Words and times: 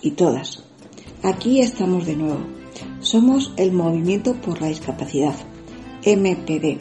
y 0.00 0.12
todas. 0.12 0.62
Aquí 1.24 1.60
estamos 1.60 2.06
de 2.06 2.14
nuevo. 2.14 2.38
Somos 3.00 3.52
el 3.56 3.72
Movimiento 3.72 4.34
por 4.34 4.60
la 4.60 4.68
Discapacidad, 4.68 5.34
MPD. 6.04 6.78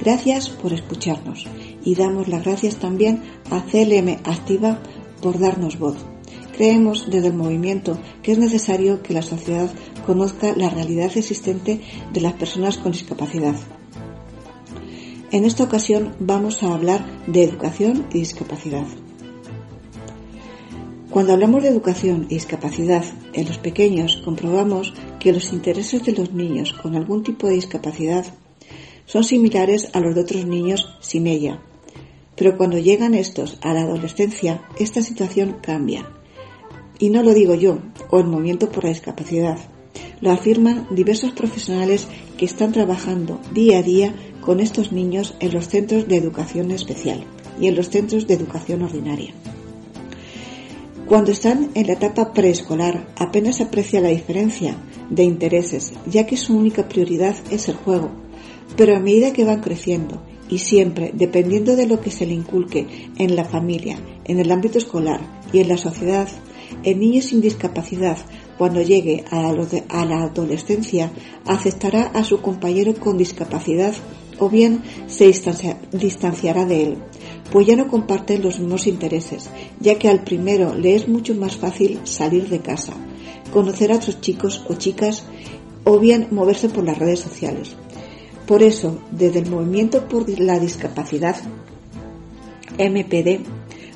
Gracias 0.00 0.48
por 0.48 0.72
escucharnos 0.72 1.46
y 1.84 1.96
damos 1.96 2.28
las 2.28 2.44
gracias 2.44 2.76
también 2.76 3.22
a 3.50 3.64
CLM 3.64 4.20
Activa 4.22 4.78
por 5.20 5.40
darnos 5.40 5.76
voz. 5.76 5.96
Creemos 6.56 7.10
desde 7.10 7.28
el 7.28 7.34
movimiento 7.34 7.98
que 8.22 8.30
es 8.30 8.38
necesario 8.38 9.02
que 9.02 9.14
la 9.14 9.22
sociedad 9.22 9.68
conozca 10.06 10.54
la 10.56 10.70
realidad 10.70 11.10
existente 11.16 11.80
de 12.12 12.20
las 12.20 12.34
personas 12.34 12.78
con 12.78 12.92
discapacidad. 12.92 13.56
En 15.32 15.44
esta 15.44 15.64
ocasión 15.64 16.14
vamos 16.20 16.62
a 16.62 16.72
hablar 16.72 17.04
de 17.26 17.42
educación 17.42 18.06
y 18.12 18.20
discapacidad. 18.20 18.86
Cuando 21.10 21.32
hablamos 21.32 21.64
de 21.64 21.70
educación 21.70 22.26
y 22.28 22.34
discapacidad 22.34 23.02
en 23.32 23.48
los 23.48 23.58
pequeños, 23.58 24.22
comprobamos 24.24 24.94
que 25.18 25.32
los 25.32 25.52
intereses 25.52 26.04
de 26.04 26.12
los 26.12 26.32
niños 26.32 26.72
con 26.72 26.94
algún 26.94 27.24
tipo 27.24 27.48
de 27.48 27.54
discapacidad 27.54 28.24
son 29.06 29.24
similares 29.24 29.90
a 29.92 29.98
los 29.98 30.14
de 30.14 30.20
otros 30.20 30.46
niños 30.46 30.88
sin 31.00 31.26
ella. 31.26 31.60
Pero 32.36 32.56
cuando 32.56 32.78
llegan 32.78 33.14
estos 33.14 33.58
a 33.60 33.74
la 33.74 33.80
adolescencia, 33.80 34.62
esta 34.78 35.02
situación 35.02 35.56
cambia. 35.60 36.08
Y 37.00 37.10
no 37.10 37.24
lo 37.24 37.34
digo 37.34 37.56
yo, 37.56 37.78
o 38.10 38.20
el 38.20 38.26
Movimiento 38.26 38.70
por 38.70 38.84
la 38.84 38.90
Discapacidad. 38.90 39.58
Lo 40.20 40.30
afirman 40.30 40.86
diversos 40.92 41.32
profesionales 41.32 42.06
que 42.38 42.44
están 42.44 42.70
trabajando 42.70 43.40
día 43.52 43.78
a 43.78 43.82
día 43.82 44.14
con 44.40 44.60
estos 44.60 44.92
niños 44.92 45.34
en 45.40 45.54
los 45.54 45.68
centros 45.68 46.06
de 46.06 46.16
educación 46.16 46.70
especial 46.70 47.24
y 47.60 47.66
en 47.66 47.74
los 47.74 47.90
centros 47.90 48.28
de 48.28 48.34
educación 48.34 48.82
ordinaria. 48.82 49.34
Cuando 51.10 51.32
están 51.32 51.72
en 51.74 51.88
la 51.88 51.94
etapa 51.94 52.32
preescolar 52.32 53.04
apenas 53.16 53.60
aprecia 53.60 54.00
la 54.00 54.10
diferencia 54.10 54.76
de 55.10 55.24
intereses, 55.24 55.92
ya 56.06 56.24
que 56.24 56.36
su 56.36 56.56
única 56.56 56.88
prioridad 56.88 57.34
es 57.50 57.68
el 57.68 57.74
juego, 57.74 58.12
pero 58.76 58.94
a 58.94 59.00
medida 59.00 59.32
que 59.32 59.44
van 59.44 59.60
creciendo 59.60 60.22
y 60.48 60.58
siempre 60.58 61.10
dependiendo 61.12 61.74
de 61.74 61.88
lo 61.88 62.00
que 62.00 62.12
se 62.12 62.26
le 62.26 62.34
inculque 62.34 62.86
en 63.18 63.34
la 63.34 63.44
familia, 63.44 63.98
en 64.24 64.38
el 64.38 64.52
ámbito 64.52 64.78
escolar 64.78 65.20
y 65.52 65.58
en 65.58 65.66
la 65.70 65.78
sociedad, 65.78 66.28
el 66.84 67.00
niño 67.00 67.22
sin 67.22 67.40
discapacidad 67.40 68.18
cuando 68.56 68.80
llegue 68.80 69.24
a 69.32 69.52
la 70.04 70.22
adolescencia 70.22 71.10
aceptará 71.44 72.02
a 72.14 72.22
su 72.22 72.40
compañero 72.40 72.94
con 72.94 73.18
discapacidad 73.18 73.94
o 74.38 74.48
bien 74.48 74.84
se 75.08 75.26
distanciará 75.90 76.66
de 76.66 76.82
él, 76.84 76.98
pues 77.50 77.66
ya 77.66 77.76
no 77.76 77.88
comparten 77.88 78.42
los 78.42 78.58
mismos 78.60 78.86
intereses, 78.86 79.50
ya 79.80 79.98
que 79.98 80.08
al 80.08 80.22
primero 80.22 80.74
le 80.74 80.94
es 80.94 81.08
mucho 81.08 81.34
más 81.34 81.56
fácil 81.56 82.00
salir 82.04 82.48
de 82.48 82.60
casa, 82.60 82.92
conocer 83.52 83.92
a 83.92 83.96
otros 83.96 84.20
chicos 84.20 84.64
o 84.68 84.74
chicas 84.74 85.24
o 85.84 85.98
bien 85.98 86.28
moverse 86.30 86.68
por 86.68 86.84
las 86.84 86.98
redes 86.98 87.20
sociales. 87.20 87.74
Por 88.46 88.62
eso, 88.62 88.98
desde 89.10 89.40
el 89.40 89.50
Movimiento 89.50 90.08
por 90.08 90.28
la 90.40 90.58
Discapacidad, 90.58 91.36
MPD, 92.78 93.44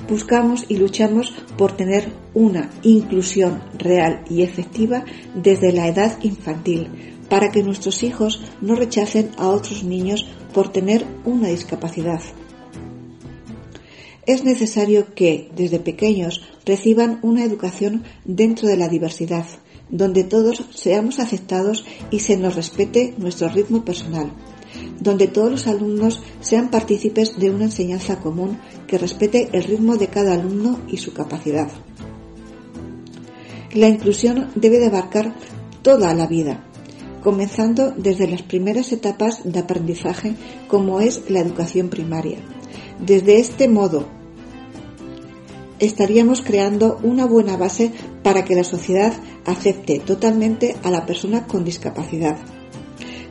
buscamos 0.09 0.67
y 0.69 0.77
luchamos 0.77 1.35
por 1.57 1.73
tener 1.73 2.13
una 2.35 2.71
inclusión 2.83 3.63
real 3.79 4.25
y 4.29 4.43
efectiva 4.43 5.05
desde 5.35 5.73
la 5.73 5.89
edad 5.89 6.19
infantil, 6.23 6.89
para 7.29 7.51
que 7.51 7.63
nuestros 7.63 8.03
hijos 8.03 8.43
no 8.61 8.75
rechacen 8.75 9.31
a 9.39 9.49
otros 9.49 9.83
niños 9.83 10.27
por 10.53 10.71
tener 10.71 11.07
una 11.25 11.49
discapacidad. 11.49 12.21
Es 14.27 14.43
necesario 14.43 15.15
que, 15.15 15.51
desde 15.55 15.79
pequeños, 15.79 16.43
reciban 16.65 17.19
una 17.23 17.45
educación 17.45 18.05
dentro 18.25 18.69
de 18.69 18.77
la 18.77 18.89
diversidad, 18.89 19.45
donde 19.91 20.25
todos 20.25 20.65
seamos 20.75 21.19
aceptados 21.19 21.85
y 22.11 22.21
se 22.21 22.39
nos 22.39 22.57
respete 22.57 23.15
nuestro 23.19 23.49
ritmo 23.49 23.85
personal, 23.85 24.33
donde 24.99 25.27
todos 25.27 25.51
los 25.51 25.67
alumnos 25.67 26.23
sean 26.41 26.71
partícipes 26.71 27.39
de 27.39 27.51
una 27.51 27.65
enseñanza 27.65 28.21
común 28.21 28.59
que 28.87 28.97
respete 28.97 29.51
el 29.53 29.65
ritmo 29.65 29.97
de 29.97 30.09
cada 30.09 30.33
alumno 30.33 30.81
y 30.89 30.97
su 30.97 31.13
capacidad. 31.13 31.69
La 33.75 33.89
inclusión 33.89 34.51
debe 34.55 34.79
de 34.79 34.87
abarcar 34.87 35.35
toda 35.83 36.15
la 36.15 36.27
vida, 36.27 36.65
comenzando 37.23 37.93
desde 37.97 38.27
las 38.27 38.43
primeras 38.43 38.93
etapas 38.93 39.41
de 39.45 39.59
aprendizaje 39.59 40.35
como 40.69 41.01
es 41.01 41.29
la 41.29 41.41
educación 41.41 41.89
primaria. 41.89 42.39
Desde 43.01 43.39
este 43.39 43.69
modo, 43.69 44.07
estaríamos 45.79 46.41
creando 46.41 46.99
una 47.03 47.27
buena 47.27 47.57
base 47.57 47.93
para 48.23 48.45
que 48.45 48.55
la 48.55 48.65
sociedad 48.65 49.13
acepte 49.45 49.99
totalmente 49.99 50.77
a 50.83 50.91
la 50.91 51.07
persona 51.07 51.47
con 51.47 51.65
discapacidad. 51.65 52.37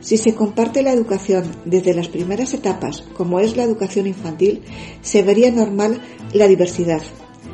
Si 0.04 0.18
se 0.18 0.34
comparte 0.34 0.82
la 0.82 0.92
educación 0.92 1.44
desde 1.64 1.94
las 1.94 2.08
primeras 2.08 2.52
etapas, 2.52 3.02
como 3.16 3.40
es 3.40 3.56
la 3.56 3.62
educación 3.62 4.06
infantil, 4.06 4.60
se 5.00 5.22
vería 5.22 5.50
normal 5.50 5.98
la 6.34 6.46
diversidad. 6.46 7.00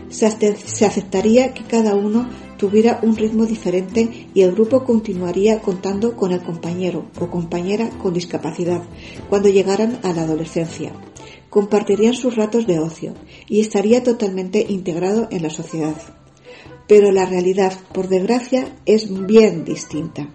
Se, 0.09 0.27
aceptaría 0.27 1.55
que 1.55 1.62
cada 1.62 1.95
uno 1.95 2.28
tuviera 2.59 2.99
un 3.03 3.17
ritmo 3.17 3.47
diferente 3.47 4.27
y 4.34 4.43
el 4.43 4.51
grupo 4.51 4.84
continuaría 4.84 5.61
contando 5.61 6.17
con 6.17 6.33
el 6.33 6.43
compañero 6.43 7.07
o 7.21 7.31
compañera 7.31 7.89
con 7.91 8.15
discapacidad 8.15 8.83
cuando 9.28 9.49
llegaran 9.49 10.01
a 10.03 10.12
la 10.12 10.22
adolescencia. 10.22 10.93
Compartirían 11.50 12.15
sus 12.15 12.37
ratos 12.37 12.66
de 12.66 12.78
ocio 12.78 13.15
y 13.49 13.61
estaría 13.61 14.03
totalmente 14.03 14.65
integrado 14.69 15.28
en 15.31 15.43
la 15.43 15.50
sociedad. 15.50 15.97
Pero 16.87 17.12
la 17.12 17.27
realidad, 17.27 17.72
por 17.93 18.09
desgracia, 18.09 18.69
es 18.87 19.27
bien 19.27 19.65
distinta. 19.65 20.28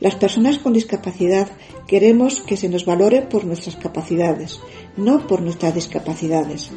Las 0.00 0.16
personas 0.16 0.58
con 0.58 0.74
discapacidad 0.74 1.48
queremos 1.86 2.40
que 2.40 2.56
se 2.56 2.68
nos 2.68 2.84
valore 2.84 3.22
por 3.22 3.44
nuestras 3.44 3.76
capacidades, 3.76 4.60
no 4.96 5.26
por 5.26 5.40
nuestras 5.40 5.74
discapacidades. 5.74 6.70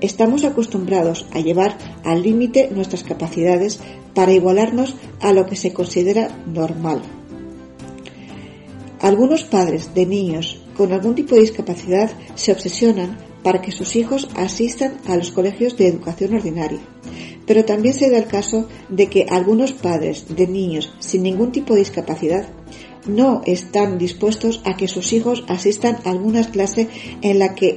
Estamos 0.00 0.44
acostumbrados 0.44 1.26
a 1.32 1.40
llevar 1.40 1.76
al 2.04 2.22
límite 2.22 2.70
nuestras 2.70 3.04
capacidades 3.04 3.80
para 4.14 4.32
igualarnos 4.32 4.94
a 5.20 5.32
lo 5.32 5.46
que 5.46 5.56
se 5.56 5.72
considera 5.72 6.28
normal. 6.46 7.02
Algunos 9.04 9.44
padres 9.44 9.92
de 9.94 10.06
niños 10.06 10.62
con 10.78 10.90
algún 10.94 11.14
tipo 11.14 11.34
de 11.34 11.42
discapacidad 11.42 12.10
se 12.36 12.52
obsesionan 12.52 13.18
para 13.42 13.60
que 13.60 13.70
sus 13.70 13.96
hijos 13.96 14.30
asistan 14.34 14.96
a 15.06 15.14
los 15.18 15.30
colegios 15.30 15.76
de 15.76 15.88
educación 15.88 16.32
ordinaria. 16.32 16.80
Pero 17.46 17.66
también 17.66 17.94
se 17.94 18.08
da 18.08 18.16
el 18.16 18.28
caso 18.28 18.66
de 18.88 19.08
que 19.08 19.26
algunos 19.28 19.74
padres 19.74 20.34
de 20.34 20.46
niños 20.46 20.90
sin 21.00 21.22
ningún 21.22 21.52
tipo 21.52 21.74
de 21.74 21.80
discapacidad 21.80 22.48
no 23.06 23.42
están 23.44 23.98
dispuestos 23.98 24.62
a 24.64 24.74
que 24.74 24.88
sus 24.88 25.12
hijos 25.12 25.44
asistan 25.48 25.98
a 26.06 26.10
alguna 26.10 26.50
clase 26.50 26.88
en 27.20 27.38
la 27.38 27.54
que 27.54 27.76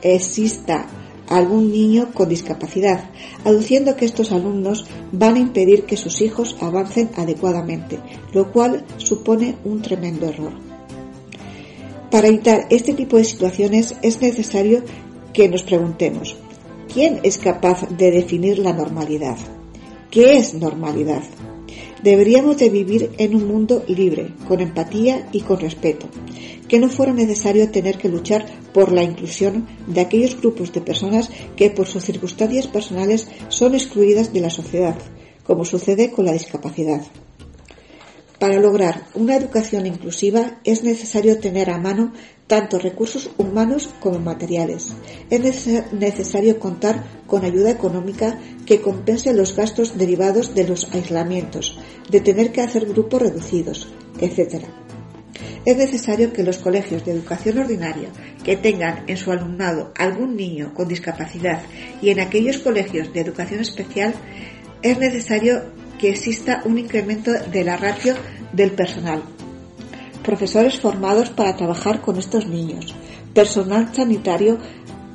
exista 0.00 0.86
algún 1.28 1.72
niño 1.72 2.12
con 2.12 2.28
discapacidad, 2.28 3.10
aduciendo 3.44 3.96
que 3.96 4.04
estos 4.04 4.32
alumnos 4.32 4.86
van 5.12 5.36
a 5.36 5.40
impedir 5.40 5.84
que 5.84 5.96
sus 5.96 6.20
hijos 6.20 6.56
avancen 6.60 7.10
adecuadamente, 7.16 7.98
lo 8.32 8.52
cual 8.52 8.84
supone 8.98 9.56
un 9.64 9.82
tremendo 9.82 10.26
error. 10.26 10.52
Para 12.10 12.28
evitar 12.28 12.66
este 12.70 12.94
tipo 12.94 13.16
de 13.16 13.24
situaciones 13.24 13.94
es 14.02 14.20
necesario 14.20 14.82
que 15.32 15.48
nos 15.48 15.64
preguntemos, 15.64 16.36
¿quién 16.92 17.20
es 17.22 17.38
capaz 17.38 17.88
de 17.88 18.10
definir 18.10 18.58
la 18.58 18.72
normalidad? 18.72 19.36
¿Qué 20.10 20.36
es 20.36 20.54
normalidad? 20.54 21.22
Deberíamos 22.04 22.58
de 22.58 22.68
vivir 22.68 23.12
en 23.16 23.34
un 23.34 23.48
mundo 23.48 23.82
libre, 23.88 24.34
con 24.46 24.60
empatía 24.60 25.26
y 25.32 25.40
con 25.40 25.58
respeto, 25.58 26.06
que 26.68 26.78
no 26.78 26.90
fuera 26.90 27.14
necesario 27.14 27.70
tener 27.70 27.96
que 27.96 28.10
luchar 28.10 28.44
por 28.74 28.92
la 28.92 29.02
inclusión 29.02 29.66
de 29.86 30.02
aquellos 30.02 30.38
grupos 30.38 30.70
de 30.74 30.82
personas 30.82 31.30
que 31.56 31.70
por 31.70 31.86
sus 31.86 32.04
circunstancias 32.04 32.66
personales 32.66 33.26
son 33.48 33.74
excluidas 33.74 34.34
de 34.34 34.40
la 34.40 34.50
sociedad, 34.50 34.96
como 35.44 35.64
sucede 35.64 36.10
con 36.10 36.26
la 36.26 36.34
discapacidad. 36.34 37.00
Para 38.38 38.60
lograr 38.60 39.06
una 39.14 39.36
educación 39.36 39.86
inclusiva 39.86 40.60
es 40.64 40.84
necesario 40.84 41.38
tener 41.38 41.70
a 41.70 41.78
mano 41.78 42.12
tanto 42.46 42.78
recursos 42.78 43.30
humanos 43.38 43.90
como 44.00 44.18
materiales. 44.18 44.92
Es 45.30 45.66
necesario 45.92 46.58
contar 46.58 47.04
con 47.26 47.44
ayuda 47.44 47.70
económica 47.70 48.38
que 48.66 48.80
compense 48.80 49.32
los 49.32 49.56
gastos 49.56 49.96
derivados 49.96 50.54
de 50.54 50.68
los 50.68 50.92
aislamientos, 50.92 51.78
de 52.10 52.20
tener 52.20 52.52
que 52.52 52.60
hacer 52.60 52.86
grupos 52.86 53.22
reducidos, 53.22 53.88
etc. 54.20 54.64
Es 55.64 55.76
necesario 55.76 56.32
que 56.32 56.42
los 56.42 56.58
colegios 56.58 57.04
de 57.04 57.12
educación 57.12 57.58
ordinaria 57.58 58.10
que 58.44 58.56
tengan 58.56 59.04
en 59.06 59.16
su 59.16 59.32
alumnado 59.32 59.92
algún 59.96 60.36
niño 60.36 60.74
con 60.74 60.88
discapacidad 60.88 61.62
y 62.02 62.10
en 62.10 62.20
aquellos 62.20 62.58
colegios 62.58 63.12
de 63.12 63.20
educación 63.20 63.60
especial 63.60 64.14
es 64.82 64.98
necesario 64.98 65.62
que 65.98 66.10
exista 66.10 66.60
un 66.66 66.78
incremento 66.78 67.32
de 67.32 67.64
la 67.64 67.78
ratio 67.78 68.14
del 68.52 68.72
personal. 68.72 69.22
Profesores 70.24 70.80
formados 70.80 71.28
para 71.28 71.54
trabajar 71.54 72.00
con 72.00 72.16
estos 72.16 72.46
niños, 72.46 72.94
personal 73.34 73.94
sanitario 73.94 74.56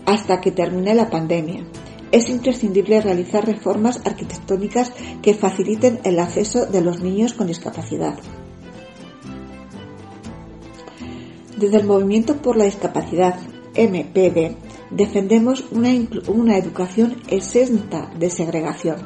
hasta 0.06 0.40
que 0.40 0.52
termine 0.52 0.94
la 0.94 1.10
pandemia, 1.10 1.66
es 2.12 2.30
imprescindible 2.30 3.02
realizar 3.02 3.44
reformas 3.46 4.02
arquitectónicas 4.06 4.92
que 5.24 5.34
faciliten 5.34 6.00
el 6.04 6.20
acceso 6.20 6.68
de 6.68 6.82
los 6.82 7.02
niños 7.02 7.34
con 7.34 7.48
discapacidad. 7.48 8.20
Desde 11.58 11.78
el 11.78 11.88
Movimiento 11.88 12.38
por 12.38 12.56
la 12.56 12.66
Discapacidad, 12.66 13.40
MPD, 13.76 14.56
defendemos 14.92 15.66
una, 15.72 15.90
una 16.28 16.58
educación 16.58 17.18
exenta 17.30 18.12
de 18.18 18.30
segregación. 18.30 18.98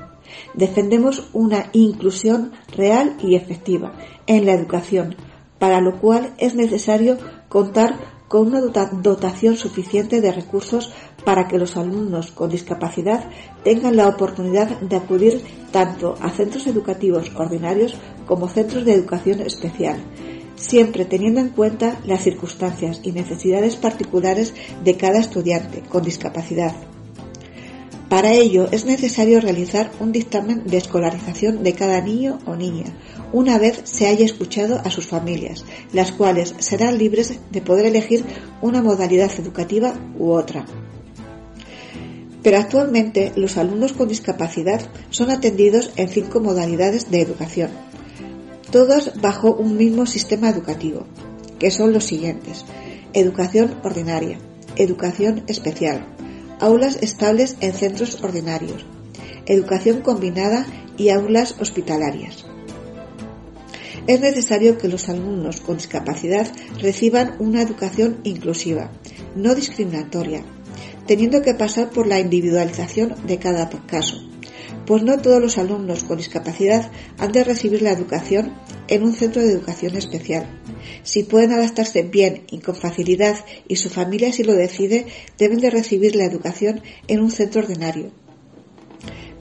Defendemos 0.53 1.29
una 1.31 1.69
inclusión 1.71 2.51
real 2.75 3.15
y 3.21 3.35
efectiva 3.35 3.93
en 4.27 4.45
la 4.45 4.53
educación, 4.53 5.15
para 5.63 5.79
lo 5.79 5.97
cual 6.01 6.33
es 6.39 6.55
necesario 6.55 7.17
contar 7.47 7.97
con 8.27 8.47
una 8.47 8.59
dotación 8.59 9.55
suficiente 9.55 10.19
de 10.19 10.33
recursos 10.33 10.91
para 11.23 11.47
que 11.47 11.57
los 11.57 11.77
alumnos 11.77 12.31
con 12.31 12.49
discapacidad 12.49 13.29
tengan 13.63 13.95
la 13.95 14.09
oportunidad 14.09 14.81
de 14.81 14.97
acudir 14.97 15.41
tanto 15.71 16.17
a 16.19 16.31
centros 16.31 16.67
educativos 16.67 17.31
ordinarios 17.37 17.95
como 18.25 18.49
centros 18.49 18.83
de 18.83 18.93
educación 18.93 19.39
especial, 19.39 20.03
siempre 20.57 21.05
teniendo 21.05 21.39
en 21.39 21.47
cuenta 21.47 21.97
las 22.03 22.23
circunstancias 22.23 22.99
y 23.01 23.13
necesidades 23.13 23.77
particulares 23.77 24.53
de 24.83 24.97
cada 24.97 25.19
estudiante 25.19 25.81
con 25.87 26.03
discapacidad. 26.03 26.75
Para 28.13 28.33
ello 28.33 28.67
es 28.69 28.85
necesario 28.85 29.39
realizar 29.39 29.91
un 29.99 30.11
dictamen 30.11 30.67
de 30.67 30.77
escolarización 30.77 31.63
de 31.63 31.73
cada 31.73 31.99
niño 32.01 32.37
o 32.45 32.55
niña, 32.55 32.93
una 33.33 33.57
vez 33.57 33.81
se 33.83 34.07
haya 34.07 34.23
escuchado 34.23 34.79
a 34.85 34.91
sus 34.91 35.07
familias, 35.07 35.65
las 35.91 36.11
cuales 36.11 36.53
serán 36.59 36.97
libres 36.97 37.39
de 37.51 37.61
poder 37.61 37.87
elegir 37.87 38.23
una 38.61 38.81
modalidad 38.81 39.31
educativa 39.37 39.95
u 40.17 40.31
otra. 40.31 40.65
Pero 42.43 42.57
actualmente 42.57 43.31
los 43.35 43.57
alumnos 43.57 43.93
con 43.93 44.07
discapacidad 44.07 44.81
son 45.09 45.31
atendidos 45.31 45.91
en 45.95 46.09
cinco 46.09 46.39
modalidades 46.41 47.09
de 47.09 47.21
educación, 47.21 47.71
todas 48.69 49.19
bajo 49.19 49.53
un 49.53 49.77
mismo 49.77 50.05
sistema 50.05 50.49
educativo, 50.49 51.05
que 51.57 51.71
son 51.71 51.91
los 51.91 52.05
siguientes. 52.05 52.65
Educación 53.13 53.75
ordinaria, 53.83 54.39
educación 54.75 55.43
especial, 55.47 56.05
aulas 56.59 56.97
estables 57.01 57.57
en 57.61 57.73
centros 57.73 58.21
ordinarios, 58.23 58.85
educación 59.45 60.01
combinada 60.01 60.65
y 60.97 61.09
aulas 61.09 61.55
hospitalarias. 61.59 62.45
Es 64.05 64.19
necesario 64.19 64.77
que 64.77 64.89
los 64.89 65.07
alumnos 65.07 65.61
con 65.61 65.77
discapacidad 65.77 66.47
reciban 66.81 67.35
una 67.39 67.61
educación 67.61 68.19
inclusiva, 68.23 68.91
no 69.35 69.55
discriminatoria, 69.55 70.43
teniendo 71.07 71.41
que 71.41 71.53
pasar 71.53 71.89
por 71.89 72.07
la 72.07 72.19
individualización 72.19 73.15
de 73.25 73.39
cada 73.39 73.69
caso, 73.87 74.17
pues 74.85 75.03
no 75.03 75.17
todos 75.19 75.41
los 75.41 75.57
alumnos 75.57 76.03
con 76.03 76.17
discapacidad 76.17 76.91
han 77.17 77.31
de 77.31 77.45
recibir 77.45 77.81
la 77.81 77.91
educación 77.91 78.53
en 78.89 79.03
un 79.03 79.13
centro 79.13 79.41
de 79.41 79.51
educación 79.53 79.95
especial. 79.95 80.47
Si 81.03 81.23
pueden 81.23 81.53
adaptarse 81.53 82.03
bien 82.03 82.43
y 82.51 82.59
con 82.59 82.75
facilidad 82.75 83.37
y 83.69 83.77
su 83.77 83.89
familia 83.89 84.33
si 84.33 84.43
lo 84.43 84.53
decide, 84.53 85.05
deben 85.37 85.59
de 85.59 85.69
recibir 85.69 86.15
la 86.15 86.25
educación 86.25 86.81
en 87.07 87.21
un 87.21 87.31
centro 87.31 87.61
ordinario. 87.61 88.11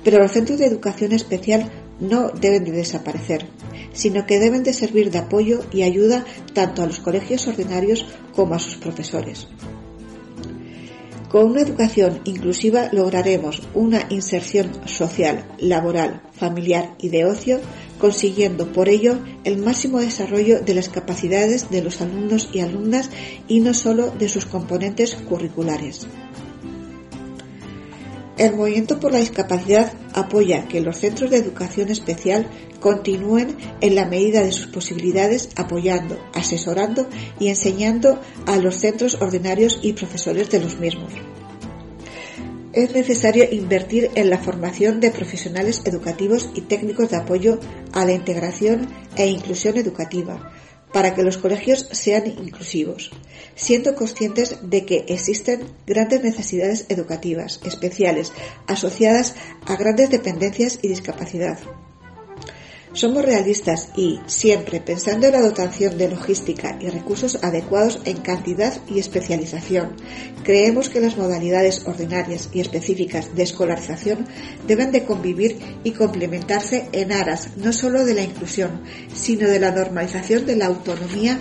Pero 0.04 0.18
los 0.18 0.32
centros 0.32 0.58
de 0.58 0.66
educación 0.66 1.12
especial 1.12 1.70
no 2.00 2.30
deben 2.30 2.64
de 2.64 2.72
desaparecer, 2.72 3.46
sino 3.92 4.26
que 4.26 4.40
deben 4.40 4.64
de 4.64 4.72
servir 4.72 5.10
de 5.10 5.18
apoyo 5.18 5.60
y 5.72 5.82
ayuda 5.82 6.24
tanto 6.52 6.82
a 6.82 6.86
los 6.86 7.00
colegios 7.00 7.46
ordinarios 7.46 8.06
como 8.34 8.54
a 8.54 8.58
sus 8.58 8.76
profesores. 8.76 9.48
Con 11.32 11.46
una 11.46 11.62
educación 11.62 12.20
inclusiva 12.24 12.90
lograremos 12.92 13.62
una 13.72 14.04
inserción 14.10 14.70
social, 14.86 15.46
laboral, 15.58 16.20
familiar 16.32 16.94
y 16.98 17.08
de 17.08 17.24
ocio, 17.24 17.58
consiguiendo 17.98 18.70
por 18.70 18.90
ello 18.90 19.18
el 19.44 19.56
máximo 19.56 20.00
desarrollo 20.00 20.60
de 20.60 20.74
las 20.74 20.90
capacidades 20.90 21.70
de 21.70 21.82
los 21.82 22.02
alumnos 22.02 22.50
y 22.52 22.60
alumnas 22.60 23.08
y 23.48 23.60
no 23.60 23.72
solo 23.72 24.10
de 24.10 24.28
sus 24.28 24.44
componentes 24.44 25.14
curriculares. 25.14 26.06
El 28.38 28.56
Movimiento 28.56 28.98
por 28.98 29.12
la 29.12 29.18
Discapacidad 29.18 29.92
apoya 30.14 30.66
que 30.66 30.80
los 30.80 30.96
centros 30.96 31.30
de 31.30 31.36
educación 31.36 31.90
especial 31.90 32.48
continúen 32.80 33.56
en 33.80 33.94
la 33.94 34.06
medida 34.06 34.42
de 34.42 34.52
sus 34.52 34.66
posibilidades 34.68 35.50
apoyando, 35.54 36.18
asesorando 36.32 37.08
y 37.38 37.48
enseñando 37.48 38.20
a 38.46 38.56
los 38.56 38.76
centros 38.76 39.18
ordinarios 39.20 39.78
y 39.82 39.92
profesores 39.92 40.50
de 40.50 40.60
los 40.60 40.78
mismos. 40.80 41.12
Es 42.72 42.94
necesario 42.94 43.44
invertir 43.52 44.10
en 44.14 44.30
la 44.30 44.38
formación 44.38 44.98
de 45.00 45.10
profesionales 45.10 45.82
educativos 45.84 46.50
y 46.54 46.62
técnicos 46.62 47.10
de 47.10 47.18
apoyo 47.18 47.60
a 47.92 48.06
la 48.06 48.12
integración 48.12 48.88
e 49.14 49.26
inclusión 49.26 49.76
educativa, 49.76 50.52
para 50.92 51.14
que 51.14 51.22
los 51.22 51.38
colegios 51.38 51.88
sean 51.90 52.26
inclusivos, 52.26 53.10
siendo 53.54 53.94
conscientes 53.94 54.56
de 54.62 54.84
que 54.84 55.04
existen 55.08 55.66
grandes 55.86 56.22
necesidades 56.22 56.86
educativas 56.88 57.60
especiales 57.64 58.32
asociadas 58.66 59.34
a 59.66 59.76
grandes 59.76 60.10
dependencias 60.10 60.78
y 60.82 60.88
discapacidad. 60.88 61.58
Somos 62.94 63.24
realistas 63.24 63.88
y, 63.96 64.20
siempre 64.26 64.78
pensando 64.78 65.26
en 65.26 65.32
la 65.32 65.40
dotación 65.40 65.96
de 65.96 66.10
logística 66.10 66.76
y 66.78 66.90
recursos 66.90 67.42
adecuados 67.42 68.00
en 68.04 68.18
cantidad 68.18 68.74
y 68.86 68.98
especialización, 68.98 69.96
creemos 70.44 70.90
que 70.90 71.00
las 71.00 71.16
modalidades 71.16 71.86
ordinarias 71.86 72.50
y 72.52 72.60
específicas 72.60 73.34
de 73.34 73.44
escolarización 73.44 74.26
deben 74.66 74.92
de 74.92 75.04
convivir 75.04 75.58
y 75.84 75.92
complementarse 75.92 76.90
en 76.92 77.12
aras 77.12 77.56
no 77.56 77.72
solo 77.72 78.04
de 78.04 78.12
la 78.12 78.24
inclusión, 78.24 78.82
sino 79.14 79.48
de 79.48 79.58
la 79.58 79.70
normalización 79.70 80.44
de 80.44 80.56
la 80.56 80.66
autonomía 80.66 81.40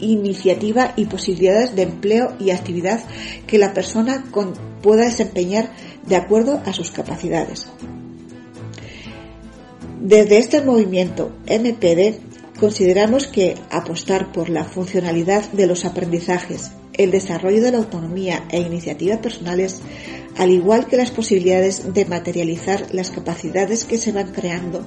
iniciativa 0.00 0.92
y 0.96 1.06
posibilidades 1.06 1.74
de 1.74 1.82
empleo 1.82 2.36
y 2.38 2.50
actividad 2.50 3.02
que 3.46 3.56
la 3.56 3.72
persona 3.72 4.22
pueda 4.82 5.04
desempeñar 5.04 5.70
de 6.06 6.16
acuerdo 6.16 6.60
a 6.66 6.74
sus 6.74 6.90
capacidades. 6.90 7.68
Desde 10.08 10.38
este 10.38 10.62
movimiento 10.62 11.32
MPD 11.48 12.60
consideramos 12.60 13.26
que 13.26 13.56
apostar 13.72 14.30
por 14.30 14.50
la 14.50 14.62
funcionalidad 14.62 15.50
de 15.50 15.66
los 15.66 15.84
aprendizajes, 15.84 16.70
el 16.92 17.10
desarrollo 17.10 17.60
de 17.60 17.72
la 17.72 17.78
autonomía 17.78 18.44
e 18.50 18.60
iniciativas 18.60 19.18
personales, 19.18 19.80
al 20.36 20.50
igual 20.50 20.86
que 20.86 20.96
las 20.96 21.10
posibilidades 21.10 21.92
de 21.92 22.04
materializar 22.04 22.86
las 22.94 23.10
capacidades 23.10 23.84
que 23.84 23.98
se 23.98 24.12
van 24.12 24.30
creando, 24.30 24.86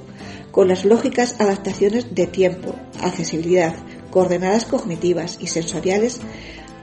con 0.52 0.68
las 0.68 0.86
lógicas 0.86 1.36
adaptaciones 1.38 2.14
de 2.14 2.26
tiempo, 2.26 2.74
accesibilidad, 3.02 3.74
coordenadas 4.10 4.64
cognitivas 4.64 5.36
y 5.38 5.48
sensoriales, 5.48 6.18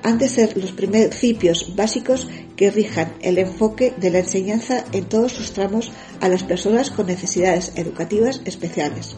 han 0.04 0.18
de 0.18 0.30
ser 0.30 0.58
los 0.58 0.72
principios 0.72 1.76
básicos 1.76 2.28
que 2.56 2.72
rijan 2.72 3.14
el 3.22 3.38
enfoque 3.38 3.94
de 3.98 4.10
la 4.10 4.20
enseñanza 4.20 4.86
en 4.92 5.06
todos 5.06 5.32
sus 5.32 5.52
tramos 5.52 5.92
a 6.22 6.30
las 6.30 6.44
personas 6.44 6.92
con 6.92 7.08
necesidades 7.08 7.74
educativas 7.76 8.42
especiales. 8.46 9.16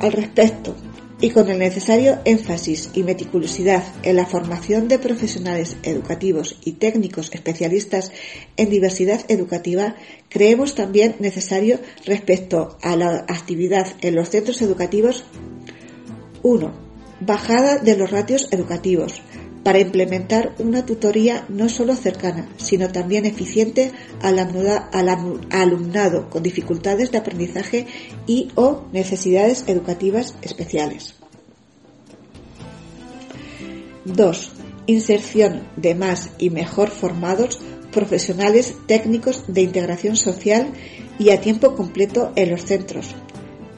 Al 0.00 0.12
respecto, 0.12 0.74
y 1.20 1.30
con 1.30 1.48
el 1.48 1.58
necesario 1.58 2.18
énfasis 2.24 2.90
y 2.92 3.02
meticulosidad 3.02 3.82
en 4.02 4.16
la 4.16 4.26
formación 4.26 4.88
de 4.88 4.98
profesionales 4.98 5.76
educativos 5.82 6.58
y 6.64 6.72
técnicos 6.72 7.30
especialistas 7.32 8.12
en 8.56 8.68
diversidad 8.68 9.24
educativa, 9.28 9.94
creemos 10.28 10.74
también 10.74 11.16
necesario 11.20 11.78
respecto 12.04 12.76
a 12.82 12.96
la 12.96 13.24
actividad 13.28 13.86
en 14.02 14.16
los 14.16 14.28
centros 14.28 14.60
educativos 14.60 15.24
1 16.42 16.83
Bajada 17.26 17.78
de 17.78 17.96
los 17.96 18.10
ratios 18.10 18.48
educativos 18.50 19.22
para 19.62 19.78
implementar 19.78 20.54
una 20.58 20.84
tutoría 20.84 21.46
no 21.48 21.70
solo 21.70 21.96
cercana, 21.96 22.46
sino 22.58 22.92
también 22.92 23.24
eficiente 23.24 23.92
al, 24.20 24.38
alumnado 25.50 26.28
con 26.28 26.42
dificultades 26.42 27.12
de 27.12 27.18
aprendizaje 27.18 27.86
y 28.26 28.50
o 28.56 28.84
necesidades 28.92 29.64
educativas 29.66 30.36
especiales. 30.42 31.14
2. 34.04 34.52
Inserción 34.86 35.66
de 35.76 35.94
más 35.94 36.28
y 36.36 36.50
mejor 36.50 36.90
formados 36.90 37.58
profesionales 37.90 38.74
técnicos 38.86 39.44
de 39.48 39.62
integración 39.62 40.16
social 40.16 40.74
y 41.18 41.30
a 41.30 41.40
tiempo 41.40 41.74
completo 41.74 42.32
en 42.36 42.50
los 42.50 42.66
centros, 42.66 43.14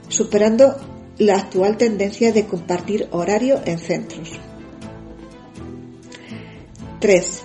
superando 0.09 0.96
la 1.19 1.37
actual 1.37 1.77
tendencia 1.77 2.33
de 2.33 2.47
compartir 2.47 3.09
horario 3.11 3.61
en 3.65 3.79
centros. 3.79 4.33
3. 7.01 7.43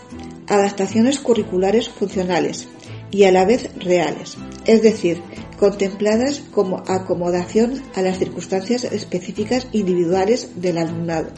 Adaptaciones 0.47 1.19
curriculares 1.19 1.89
funcionales 1.89 2.67
y 3.11 3.23
a 3.23 3.31
la 3.31 3.45
vez 3.45 3.69
reales, 3.77 4.37
es 4.65 4.81
decir, 4.81 5.21
contempladas 5.59 6.41
como 6.51 6.83
acomodación 6.87 7.83
a 7.95 8.01
las 8.01 8.17
circunstancias 8.17 8.83
específicas 8.85 9.67
individuales 9.71 10.61
del 10.61 10.77
alumnado, 10.77 11.29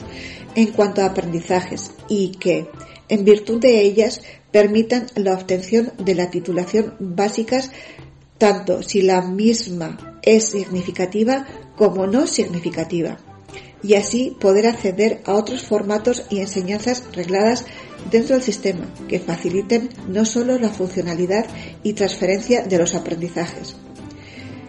en 0.56 0.72
cuanto 0.72 1.02
a 1.02 1.08
aprendizajes 1.08 1.92
y 2.08 2.30
que, 2.32 2.68
en 3.10 3.26
virtud 3.26 3.60
de 3.60 3.82
ellas, 3.82 4.22
permitan 4.52 5.08
la 5.16 5.34
obtención 5.34 5.92
de 5.98 6.16
la 6.16 6.30
titulación 6.30 6.96
básicas 7.00 7.72
tanto 8.44 8.84
si 8.84 9.02
la 9.02 9.22
misma 9.22 10.20
es 10.22 10.50
significativa 10.50 11.48
como 11.78 12.08
no 12.08 12.28
significativa, 12.28 13.18
y 13.82 13.94
así 13.94 14.36
poder 14.38 14.68
acceder 14.68 15.22
a 15.24 15.36
otros 15.36 15.62
formatos 15.62 16.26
y 16.30 16.42
enseñanzas 16.42 17.06
regladas 17.14 17.64
dentro 18.12 18.36
del 18.36 18.44
sistema 18.44 18.94
que 19.08 19.22
faciliten 19.22 19.88
no 20.10 20.26
solo 20.26 20.60
la 20.60 20.72
funcionalidad 20.72 21.46
y 21.84 21.94
transferencia 21.94 22.64
de 22.64 22.78
los 22.78 22.96
aprendizajes, 22.96 23.78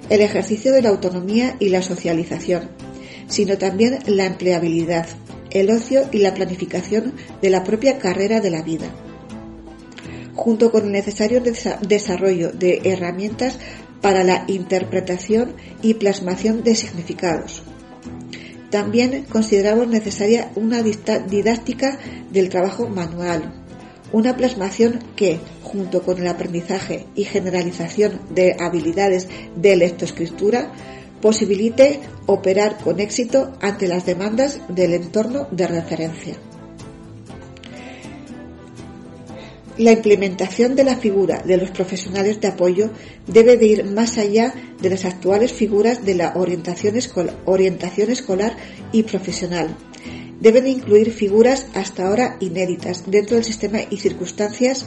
el 0.08 0.20
ejercicio 0.20 0.72
de 0.72 0.82
la 0.82 0.90
autonomía 0.90 1.56
y 1.58 1.70
la 1.70 1.82
socialización, 1.82 2.70
sino 3.26 3.58
también 3.58 3.98
la 4.06 4.26
empleabilidad, 4.26 5.08
el 5.50 5.68
ocio 5.68 6.02
y 6.12 6.18
la 6.18 6.32
planificación 6.32 7.12
de 7.42 7.50
la 7.50 7.64
propia 7.64 7.98
carrera 7.98 8.40
de 8.40 8.50
la 8.52 8.62
vida, 8.62 8.86
junto 10.34 10.70
con 10.70 10.86
el 10.86 10.92
necesario 10.92 11.40
desarrollo 11.40 12.52
de 12.52 12.80
herramientas 12.84 13.58
para 14.00 14.24
la 14.24 14.44
interpretación 14.48 15.54
y 15.80 15.94
plasmación 15.94 16.62
de 16.62 16.74
significados. 16.74 17.62
También 18.70 19.24
consideramos 19.30 19.88
necesaria 19.88 20.50
una 20.56 20.82
didáctica 20.82 21.98
del 22.30 22.48
trabajo 22.48 22.88
manual, 22.88 23.62
una 24.12 24.36
plasmación 24.36 24.98
que, 25.16 25.38
junto 25.62 26.02
con 26.02 26.18
el 26.18 26.26
aprendizaje 26.28 27.06
y 27.14 27.24
generalización 27.24 28.20
de 28.30 28.56
habilidades 28.58 29.28
de 29.56 29.76
lectoescritura, 29.76 30.72
posibilite 31.20 32.00
operar 32.26 32.78
con 32.78 33.00
éxito 33.00 33.56
ante 33.60 33.88
las 33.88 34.04
demandas 34.04 34.60
del 34.68 34.94
entorno 34.94 35.48
de 35.50 35.66
referencia. 35.66 36.34
La 39.76 39.90
implementación 39.90 40.76
de 40.76 40.84
la 40.84 40.96
figura 40.96 41.42
de 41.44 41.56
los 41.56 41.70
profesionales 41.70 42.40
de 42.40 42.46
apoyo 42.46 42.90
debe 43.26 43.56
de 43.56 43.66
ir 43.66 43.84
más 43.84 44.18
allá 44.18 44.54
de 44.80 44.88
las 44.88 45.04
actuales 45.04 45.52
figuras 45.52 46.04
de 46.04 46.14
la 46.14 46.32
orientación, 46.36 46.96
escolar 46.96 48.56
y 48.92 49.02
profesional. 49.02 49.74
Deben 50.40 50.68
incluir 50.68 51.10
figuras 51.10 51.66
hasta 51.74 52.06
ahora 52.06 52.36
inéditas 52.38 53.10
dentro 53.10 53.34
del 53.34 53.44
sistema 53.44 53.80
y 53.90 53.96
circunstancias 53.96 54.86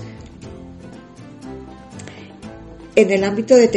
en 2.95 3.11
el 3.11 3.25
ámbito 3.25 3.55
de, 3.55 3.67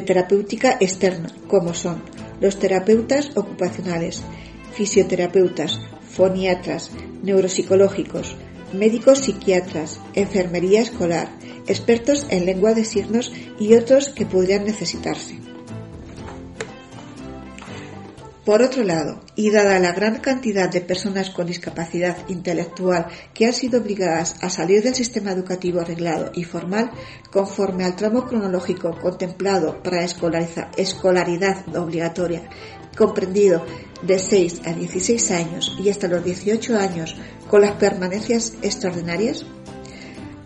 terapéutica 0.00 0.78
externa, 0.80 1.28
como 1.48 1.74
son 1.74 2.02
los 2.40 2.58
terapeutas 2.58 3.36
ocupacionales, 3.36 4.22
fisioterapeutas, 4.74 5.80
foniatras, 6.08 6.90
neuropsicológicos, 7.22 8.36
médicos 8.74 9.20
psiquiatras, 9.20 10.00
enfermería 10.14 10.80
escolar, 10.80 11.28
expertos 11.66 12.26
en 12.30 12.46
lengua 12.46 12.74
de 12.74 12.84
signos 12.84 13.32
y 13.58 13.74
otros 13.74 14.08
que 14.08 14.26
podrían 14.26 14.64
necesitarse. 14.64 15.38
Por 18.44 18.60
otro 18.60 18.82
lado, 18.82 19.20
y 19.36 19.52
dada 19.52 19.78
la 19.78 19.92
gran 19.92 20.18
cantidad 20.18 20.68
de 20.68 20.80
personas 20.80 21.30
con 21.30 21.46
discapacidad 21.46 22.28
intelectual 22.28 23.06
que 23.32 23.46
han 23.46 23.52
sido 23.52 23.80
obligadas 23.80 24.34
a 24.42 24.50
salir 24.50 24.82
del 24.82 24.96
sistema 24.96 25.30
educativo 25.30 25.80
arreglado 25.80 26.32
y 26.34 26.42
formal, 26.42 26.90
conforme 27.30 27.84
al 27.84 27.94
tramo 27.94 28.26
cronológico 28.26 28.98
contemplado 29.00 29.80
para 29.84 30.04
escolaridad 30.04 31.76
obligatoria, 31.76 32.42
comprendido 32.96 33.64
de 34.02 34.18
6 34.18 34.62
a 34.66 34.72
16 34.72 35.30
años 35.30 35.76
y 35.82 35.90
hasta 35.90 36.08
los 36.08 36.24
18 36.24 36.76
años 36.76 37.16
con 37.48 37.60
las 37.60 37.72
permanencias 37.72 38.54
extraordinarias, 38.62 39.44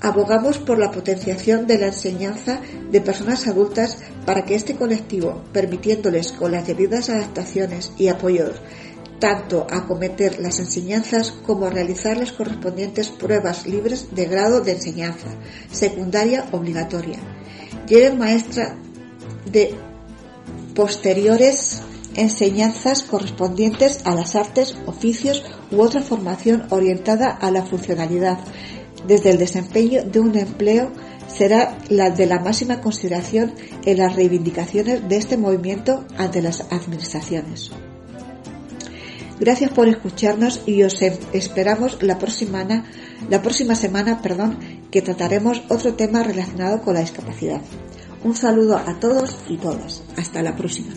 Abogamos 0.01 0.59
por 0.59 0.79
la 0.79 0.91
potenciación 0.91 1.67
de 1.67 1.79
la 1.79 1.87
enseñanza 1.87 2.61
de 2.91 3.01
personas 3.01 3.47
adultas 3.47 3.99
para 4.27 4.45
que 4.45 4.55
este 4.55 4.77
colectivo, 4.77 5.43
permitiéndoles 5.53 6.33
con 6.33 6.53
las 6.53 6.67
debidas 6.67 7.09
adaptaciones 7.09 7.93
y 7.97 8.09
apoyos, 8.09 8.61
tanto 9.19 9.67
acometer 9.71 10.39
las 10.39 10.59
enseñanzas 10.59 11.31
como 11.31 11.71
realizar 11.71 12.19
las 12.19 12.33
correspondientes 12.33 13.09
pruebas 13.09 13.67
libres 13.67 14.15
de 14.15 14.27
grado 14.27 14.61
de 14.61 14.73
enseñanza, 14.73 15.29
secundaria 15.73 16.45
obligatoria, 16.53 17.19
lleven 17.89 18.19
maestra 18.19 18.77
de 19.51 19.75
posteriores 20.75 21.81
enseñanzas 22.17 23.03
correspondientes 23.03 24.01
a 24.05 24.15
las 24.15 24.35
artes, 24.35 24.77
oficios 24.87 25.45
u 25.71 25.81
otra 25.81 26.03
formación 26.03 26.67
orientada 26.71 27.31
a 27.31 27.51
la 27.51 27.65
funcionalidad, 27.65 28.39
desde 29.07 29.31
el 29.31 29.39
desempeño 29.39 30.03
de 30.05 30.21
un 30.21 30.37
empleo 30.37 30.91
será 31.29 31.79
la 31.89 32.11
de 32.11 32.27
la 32.27 32.41
máxima 32.41 32.81
consideración 32.81 33.55
en 33.85 33.99
las 33.99 34.17
reivindicaciones 34.17 35.09
de 35.09 35.17
este 35.17 35.37
movimiento 35.37 36.05
ante 36.17 36.43
las 36.43 36.61
administraciones. 36.73 37.71
Gracias 39.39 39.71
por 39.71 39.87
escucharnos 39.87 40.63
y 40.67 40.83
os 40.83 41.01
em, 41.03 41.13
esperamos 41.35 42.03
la 42.03 42.19
próxima, 42.19 42.65
la 43.29 43.43
próxima 43.43 43.75
semana 43.75 44.23
perdón, 44.23 44.59
que 44.91 45.03
trataremos 45.03 45.63
otro 45.69 45.95
tema 45.95 46.23
relacionado 46.23 46.81
con 46.81 46.95
la 46.95 47.01
discapacidad. 47.01 47.61
Un 48.25 48.35
saludo 48.35 48.77
a 48.79 48.99
todos 48.99 49.37
y 49.49 49.59
todas. 49.59 50.03
Hasta 50.17 50.43
la 50.43 50.57
próxima. 50.57 50.89